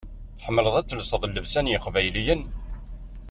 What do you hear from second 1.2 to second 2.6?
llebsa n yeqbayliyen?